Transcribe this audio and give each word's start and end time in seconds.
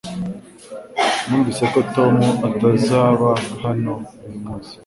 Numvise 1.27 1.63
ko 1.73 1.79
Tom 1.95 2.15
atazaba 2.49 3.29
hano 3.63 3.93
uyu 4.25 4.39
munsi 4.45 4.71